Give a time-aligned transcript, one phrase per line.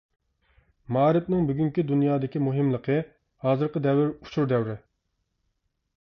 [0.95, 2.97] مائارىپنىڭ بۈگۈنكى دۇنيادىكى مۇھىملىقى
[3.47, 4.79] ھازىرقى دەۋر ئۇچۇر دەۋرى.